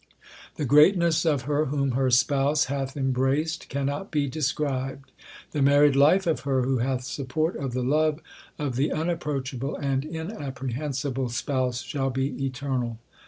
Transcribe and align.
The 0.55 0.65
greatness 0.65 1.25
of 1.25 1.43
her 1.43 1.65
whom 1.65 1.91
her 1.91 2.09
Spouse 2.09 2.65
Hath 2.65 2.97
embraced 2.97 3.69
cannot 3.69 4.09
be 4.09 4.27
described. 4.27 5.11
The 5.51 5.61
married 5.61 5.95
life 5.95 6.25
of 6.25 6.39
her 6.39 6.63
who 6.63 6.79
hath 6.79 7.01
the 7.01 7.11
support 7.11 7.55
of 7.55 7.73
the 7.73 7.83
love 7.83 8.19
of 8.57 8.77
the 8.77 8.91
Unapproachable 8.91 9.75
and 9.75 10.03
Inapprehensible 10.03 11.29
Spouse 11.29 11.83
shall 11.83 12.09
be 12.09 12.43
eternal. 12.43 12.97